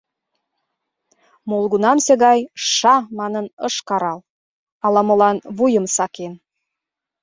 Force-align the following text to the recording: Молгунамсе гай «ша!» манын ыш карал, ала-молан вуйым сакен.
Молгунамсе 1.49 2.13
гай 2.23 2.39
«ша!» 2.73 2.95
манын 3.19 3.45
ыш 3.67 3.75
карал, 3.87 4.19
ала-молан 4.85 5.37
вуйым 5.57 5.85
сакен. 5.95 6.33